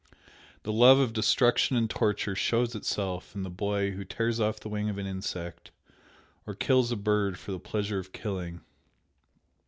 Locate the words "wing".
4.67-4.89